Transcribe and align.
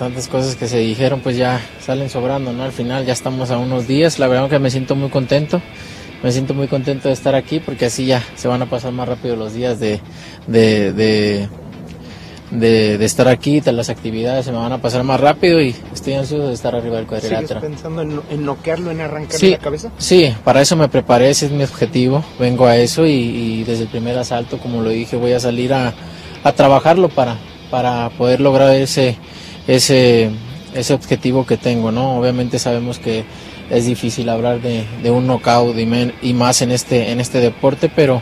tantas 0.00 0.26
cosas 0.28 0.56
que 0.56 0.66
se 0.66 0.78
dijeron 0.78 1.20
pues 1.20 1.36
ya 1.36 1.60
salen 1.84 2.08
sobrando, 2.10 2.52
¿no? 2.52 2.64
Al 2.64 2.72
final 2.72 3.04
ya 3.06 3.12
estamos 3.12 3.50
a 3.50 3.58
unos 3.58 3.86
días, 3.86 4.18
la 4.18 4.26
verdad 4.28 4.48
que 4.48 4.58
me 4.58 4.70
siento 4.70 4.96
muy 4.96 5.10
contento, 5.10 5.60
me 6.22 6.32
siento 6.32 6.54
muy 6.54 6.68
contento 6.68 7.08
de 7.08 7.14
estar 7.14 7.34
aquí 7.34 7.60
porque 7.60 7.84
así 7.84 8.06
ya 8.06 8.24
se 8.34 8.48
van 8.48 8.62
a 8.62 8.66
pasar 8.66 8.92
más 8.92 9.06
rápido 9.08 9.36
los 9.36 9.52
días 9.52 9.78
de, 9.78 10.00
de, 10.46 10.92
de, 10.94 11.48
de- 12.50 12.98
de 12.98 13.04
estar 13.04 13.28
aquí, 13.28 13.60
de 13.60 13.72
las 13.72 13.90
actividades 13.90 14.46
se 14.46 14.52
me 14.52 14.58
van 14.58 14.72
a 14.72 14.78
pasar 14.78 15.04
más 15.04 15.20
rápido 15.20 15.60
y 15.60 15.74
estoy 15.94 16.14
ansioso 16.14 16.48
de 16.48 16.54
estar 16.54 16.74
arriba 16.74 16.96
del 16.96 17.04
¿Sigues 17.06 17.20
cuadrilátero. 17.20 17.60
pensando 17.60 18.02
en, 18.02 18.20
en 18.30 18.44
noquearlo, 18.44 18.90
en 18.90 19.00
arrancarle 19.02 19.38
Sí, 19.38 19.50
la 19.50 19.58
cabeza? 19.58 19.90
sí, 19.98 20.34
para 20.44 20.60
eso 20.62 20.76
me 20.76 20.88
preparé, 20.88 21.30
ese 21.30 21.46
es 21.46 21.52
mi 21.52 21.62
objetivo, 21.62 22.24
vengo 22.38 22.66
a 22.66 22.76
eso 22.76 23.06
y, 23.06 23.10
y 23.12 23.64
desde 23.64 23.82
el 23.82 23.88
primer 23.88 24.18
asalto, 24.18 24.58
como 24.58 24.80
lo 24.82 24.88
dije, 24.90 25.16
voy 25.16 25.32
a 25.32 25.40
salir 25.40 25.72
a, 25.74 25.92
a 26.42 26.52
trabajarlo 26.52 27.08
para, 27.10 27.36
para 27.70 28.08
poder 28.10 28.40
lograr 28.40 28.74
ese, 28.74 29.16
ese, 29.76 30.30
ese 30.74 30.94
objetivo 30.94 31.46
que 31.46 31.56
tengo, 31.56 31.90
¿no? 31.92 32.18
Obviamente 32.18 32.58
sabemos 32.58 32.98
que 32.98 33.24
es 33.70 33.86
difícil 33.86 34.28
hablar 34.28 34.60
de, 34.60 34.84
de 35.02 35.10
un 35.10 35.26
knockout 35.26 35.78
y, 35.78 35.86
men- 35.86 36.12
y 36.22 36.32
más 36.34 36.60
en 36.62 36.72
este, 36.72 37.10
en 37.12 37.20
este 37.20 37.38
deporte, 37.40 37.88
pero 37.94 38.20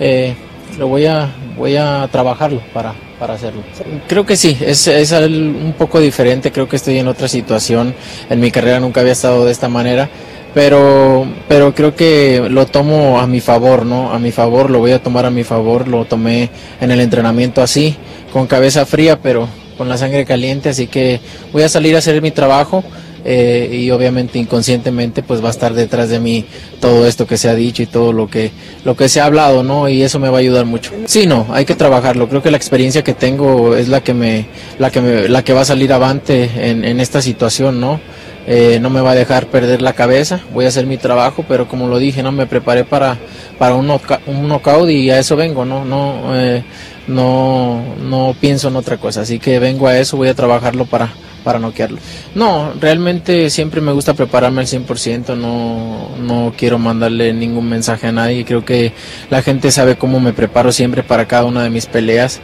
eh, 0.00 0.34
lo 0.78 0.88
voy 0.88 1.04
a, 1.06 1.28
voy 1.58 1.76
a 1.76 2.08
trabajarlo 2.10 2.62
para, 2.72 2.94
para 3.18 3.34
hacerlo. 3.34 3.62
Creo 4.08 4.24
que 4.24 4.36
sí, 4.36 4.56
es, 4.60 4.86
es 4.86 5.12
un 5.12 5.74
poco 5.76 6.00
diferente, 6.00 6.52
creo 6.52 6.68
que 6.68 6.76
estoy 6.76 6.98
en 6.98 7.08
otra 7.08 7.28
situación, 7.28 7.94
en 8.30 8.40
mi 8.40 8.50
carrera 8.50 8.80
nunca 8.80 9.00
había 9.00 9.12
estado 9.12 9.44
de 9.44 9.52
esta 9.52 9.68
manera, 9.68 10.08
pero, 10.54 11.26
pero 11.48 11.74
creo 11.74 11.94
que 11.94 12.46
lo 12.48 12.64
tomo 12.66 13.20
a 13.20 13.26
mi 13.26 13.40
favor, 13.40 13.84
¿no? 13.84 14.10
A 14.12 14.18
mi 14.18 14.32
favor, 14.32 14.70
lo 14.70 14.78
voy 14.78 14.92
a 14.92 15.02
tomar 15.02 15.26
a 15.26 15.30
mi 15.30 15.44
favor, 15.44 15.86
lo 15.86 16.06
tomé 16.06 16.48
en 16.80 16.90
el 16.90 17.00
entrenamiento 17.00 17.60
así, 17.60 17.94
con 18.32 18.46
cabeza 18.46 18.86
fría, 18.86 19.18
pero 19.20 19.46
con 19.78 19.88
la 19.88 19.96
sangre 19.96 20.26
caliente, 20.26 20.68
así 20.68 20.88
que 20.88 21.20
voy 21.52 21.62
a 21.62 21.70
salir 21.70 21.94
a 21.94 21.98
hacer 21.98 22.20
mi 22.20 22.30
trabajo. 22.30 22.84
eh, 23.24 23.68
y 23.72 23.90
obviamente 23.90 24.38
inconscientemente 24.38 25.22
pues 25.22 25.42
va 25.42 25.48
a 25.48 25.50
estar 25.50 25.74
detrás 25.74 26.08
de 26.08 26.20
mí 26.20 26.44
todo 26.80 27.06
esto 27.06 27.26
que 27.26 27.36
se 27.36 27.48
ha 27.48 27.54
dicho 27.54 27.82
y 27.82 27.86
todo 27.86 28.12
lo 28.12 28.28
que 28.28 28.52
lo 28.84 28.96
que 28.96 29.08
se 29.08 29.20
ha 29.20 29.24
hablado 29.26 29.62
no 29.62 29.88
y 29.88 30.02
eso 30.02 30.18
me 30.18 30.28
va 30.28 30.38
a 30.38 30.40
ayudar 30.40 30.64
mucho. 30.64 30.92
Sí 31.06 31.26
no 31.26 31.46
hay 31.50 31.64
que 31.64 31.74
trabajarlo. 31.74 32.28
Creo 32.28 32.42
que 32.42 32.50
la 32.50 32.56
experiencia 32.56 33.02
que 33.02 33.14
tengo 33.14 33.76
es 33.76 33.88
la 33.88 34.02
que 34.02 34.14
me 34.14 34.46
la 34.78 34.90
que 34.90 35.00
me, 35.00 35.28
la 35.28 35.42
que 35.42 35.52
va 35.52 35.62
a 35.62 35.64
salir 35.64 35.92
avante 35.92 36.50
en, 36.70 37.00
esta 37.00 37.20
situación 37.20 37.80
no 37.80 38.00
eh, 38.46 38.78
no 38.80 38.88
me 38.88 39.02
va 39.02 39.10
a 39.10 39.14
dejar 39.14 39.48
perder 39.48 39.82
la 39.82 39.92
cabeza, 39.92 40.40
voy 40.54 40.64
a 40.64 40.68
hacer 40.68 40.86
mi 40.86 40.96
trabajo, 40.96 41.44
pero 41.46 41.68
como 41.68 41.86
lo 41.86 41.98
dije, 41.98 42.22
no 42.22 42.32
me 42.32 42.46
preparé 42.46 42.82
para, 42.82 43.18
para 43.58 43.74
un, 43.74 43.86
noca- 43.86 44.20
un 44.26 44.46
knockout 44.48 44.88
y 44.90 45.10
a 45.10 45.18
eso 45.18 45.36
vengo, 45.36 45.64
no, 45.64 45.84
no, 45.84 46.36
eh, 46.36 46.62
no, 47.06 47.82
no 48.02 48.34
pienso 48.40 48.68
en 48.68 48.76
otra 48.76 48.96
cosa, 48.98 49.22
así 49.22 49.38
que 49.38 49.58
vengo 49.58 49.88
a 49.88 49.98
eso, 49.98 50.16
voy 50.16 50.28
a 50.28 50.34
trabajarlo 50.34 50.86
para, 50.86 51.10
para 51.44 51.58
noquearlo. 51.58 51.98
No, 52.34 52.72
realmente 52.80 53.50
siempre 53.50 53.80
me 53.80 53.92
gusta 53.92 54.14
prepararme 54.14 54.60
al 54.60 54.66
100%, 54.66 55.36
no, 55.36 56.10
no 56.20 56.52
quiero 56.56 56.78
mandarle 56.78 57.32
ningún 57.32 57.68
mensaje 57.68 58.06
a 58.06 58.12
nadie, 58.12 58.44
creo 58.44 58.64
que 58.64 58.92
la 59.30 59.42
gente 59.42 59.70
sabe 59.72 59.96
cómo 59.96 60.20
me 60.20 60.32
preparo 60.32 60.70
siempre 60.72 61.02
para 61.02 61.26
cada 61.26 61.44
una 61.44 61.62
de 61.62 61.70
mis 61.70 61.86
peleas 61.86 62.40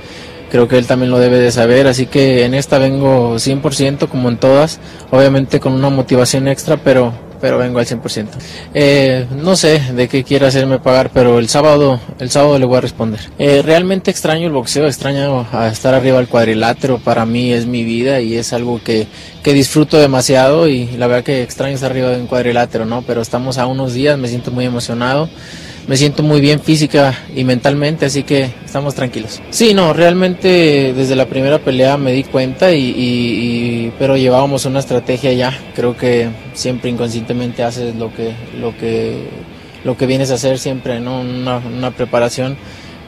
creo 0.50 0.68
que 0.68 0.78
él 0.78 0.86
también 0.86 1.10
lo 1.10 1.18
debe 1.18 1.38
de 1.40 1.50
saber, 1.50 1.88
así 1.88 2.06
que 2.06 2.44
en 2.44 2.54
esta 2.54 2.78
vengo 2.78 3.40
100% 3.40 4.06
como 4.08 4.28
en 4.28 4.36
todas, 4.36 4.78
obviamente 5.10 5.58
con 5.58 5.72
una 5.72 5.88
motivación 5.88 6.46
extra, 6.46 6.76
pero 6.76 7.12
pero 7.44 7.58
vengo 7.58 7.78
al 7.78 7.84
100%. 7.84 8.28
Eh, 8.72 9.26
no 9.36 9.54
sé 9.54 9.78
de 9.92 10.08
qué 10.08 10.24
quiere 10.24 10.46
hacerme 10.46 10.78
pagar, 10.78 11.10
pero 11.12 11.38
el 11.38 11.50
sábado 11.50 12.00
el 12.18 12.30
sábado 12.30 12.58
le 12.58 12.64
voy 12.64 12.78
a 12.78 12.80
responder. 12.80 13.20
Eh, 13.38 13.60
realmente 13.62 14.10
extraño 14.10 14.46
el 14.46 14.54
boxeo, 14.54 14.86
extraño 14.86 15.46
a 15.52 15.68
estar 15.68 15.92
arriba 15.92 16.16
del 16.16 16.28
cuadrilátero, 16.28 17.00
para 17.00 17.26
mí 17.26 17.52
es 17.52 17.66
mi 17.66 17.84
vida 17.84 18.22
y 18.22 18.38
es 18.38 18.54
algo 18.54 18.80
que, 18.82 19.08
que 19.42 19.52
disfruto 19.52 19.98
demasiado 19.98 20.68
y 20.68 20.86
la 20.96 21.06
verdad 21.06 21.22
que 21.22 21.42
extraño 21.42 21.74
estar 21.74 21.90
arriba 21.90 22.08
de 22.08 22.22
un 22.22 22.28
cuadrilátero, 22.28 22.86
¿no? 22.86 23.02
Pero 23.02 23.20
estamos 23.20 23.58
a 23.58 23.66
unos 23.66 23.92
días, 23.92 24.16
me 24.16 24.28
siento 24.28 24.50
muy 24.50 24.64
emocionado 24.64 25.28
me 25.86 25.96
siento 25.96 26.22
muy 26.22 26.40
bien 26.40 26.60
física 26.60 27.14
y 27.36 27.44
mentalmente, 27.44 28.06
así 28.06 28.22
que 28.22 28.48
estamos 28.64 28.94
tranquilos. 28.94 29.40
Sí, 29.50 29.74
no, 29.74 29.92
realmente 29.92 30.92
desde 30.96 31.14
la 31.16 31.26
primera 31.26 31.58
pelea 31.58 31.96
me 31.96 32.12
di 32.12 32.24
cuenta 32.24 32.72
y, 32.72 32.80
y- 32.80 32.94
y- 33.86 33.92
pero 33.98 34.16
llevábamos 34.16 34.64
una 34.64 34.80
estrategia 34.80 35.32
ya. 35.32 35.56
Creo 35.74 35.96
que 35.96 36.28
siempre 36.54 36.90
inconscientemente 36.90 37.62
haces 37.62 37.94
lo 37.96 38.12
que 38.14 38.32
lo 38.58 38.76
que 38.76 39.24
lo 39.84 39.96
que 39.98 40.06
vienes 40.06 40.30
a 40.30 40.34
hacer 40.34 40.58
siempre, 40.58 41.00
¿no? 41.00 41.20
Una, 41.20 41.58
una 41.58 41.90
preparación. 41.90 42.56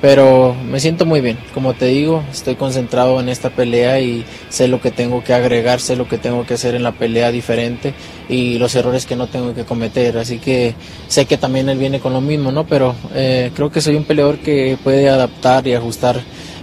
Pero 0.06 0.54
me 0.54 0.78
siento 0.78 1.04
muy 1.04 1.20
bien. 1.20 1.36
Como 1.52 1.74
te 1.74 1.86
digo, 1.86 2.22
estoy 2.30 2.54
concentrado 2.54 3.18
en 3.18 3.28
esta 3.28 3.50
pelea 3.50 3.98
y 3.98 4.24
sé 4.50 4.68
lo 4.68 4.80
que 4.80 4.92
tengo 4.92 5.24
que 5.24 5.34
agregar, 5.34 5.80
sé 5.80 5.96
lo 5.96 6.06
que 6.06 6.16
tengo 6.16 6.46
que 6.46 6.54
hacer 6.54 6.76
en 6.76 6.84
la 6.84 6.92
pelea 6.92 7.32
diferente 7.32 7.92
y 8.28 8.56
los 8.58 8.76
errores 8.76 9.04
que 9.04 9.16
no 9.16 9.26
tengo 9.26 9.52
que 9.52 9.64
cometer. 9.64 10.16
Así 10.16 10.38
que 10.38 10.76
sé 11.08 11.26
que 11.26 11.38
también 11.38 11.68
él 11.68 11.78
viene 11.78 11.98
con 11.98 12.12
lo 12.12 12.20
mismo, 12.20 12.52
¿no? 12.52 12.68
Pero 12.68 12.94
eh, 13.16 13.50
creo 13.52 13.72
que 13.72 13.80
soy 13.80 13.96
un 13.96 14.04
peleador 14.04 14.38
que 14.38 14.78
puede 14.84 15.08
adaptar 15.08 15.66
y 15.66 15.74
ajustar 15.74 16.20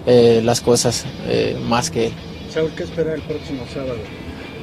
eh, 0.08 0.40
las 0.42 0.62
cosas 0.62 1.06
eh, 1.28 1.58
más 1.68 1.90
que 1.90 2.06
él. 2.06 2.14
Saúl, 2.50 2.72
¿qué 2.78 2.84
espera 2.84 3.14
el 3.14 3.24
próximo 3.24 3.66
sábado? 3.74 3.98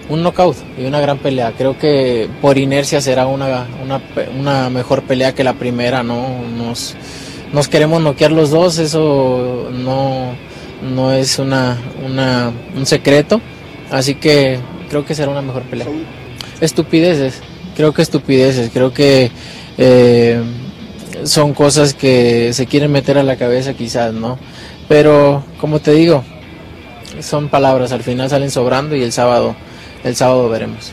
Un 0.09 0.23
knockout 0.23 0.57
y 0.79 0.87
una 0.87 1.01
gran 1.01 1.19
pelea. 1.19 1.53
Creo 1.53 1.79
que 1.79 2.31
por 2.41 2.57
inercia 2.57 3.03
será 3.03 3.27
una, 3.27 3.67
una, 3.83 4.01
una 4.39 4.71
mejor 4.71 5.03
pelea 5.03 5.35
que 5.35 5.45
la 5.45 5.53
primera, 5.53 6.03
¿no? 6.03 6.41
Nos, 6.57 6.97
nos 7.53 7.69
queremos 7.69 8.01
noquear 8.03 8.33
los 8.33 8.51
dos, 8.51 8.79
eso 8.79 9.71
no, 9.73 10.35
no 10.83 11.13
es 11.13 11.39
una, 11.39 11.79
una, 12.05 12.53
un 12.77 12.87
secreto. 12.87 13.41
Así 13.91 14.15
que 14.15 14.59
creo 14.89 15.05
que 15.05 15.15
será 15.15 15.31
una 15.31 15.43
mejor 15.43 15.63
pelea. 15.63 15.87
Estupideces, 16.61 17.41
creo 17.77 17.93
que 17.93 18.03
estupideces, 18.03 18.71
creo 18.73 18.93
que 18.93 19.31
eh, 19.79 20.41
son 21.25 21.55
cosas 21.55 21.95
que 21.95 22.53
se 22.53 22.67
quieren 22.67 22.93
meter 22.93 23.19
a 23.19 23.23
la 23.23 23.37
cabeza 23.37 23.75
quizás, 23.75 24.13
¿no? 24.13 24.39
Pero 24.89 25.45
como 25.61 25.81
te 25.81 25.93
digo, 25.93 26.25
son 27.21 27.49
palabras, 27.49 27.93
al 27.93 28.03
final 28.03 28.31
salen 28.31 28.51
sobrando 28.51 28.95
y 28.95 29.03
el 29.03 29.13
sábado, 29.13 29.57
el 30.05 30.17
sábado 30.17 30.49
veremos. 30.49 30.93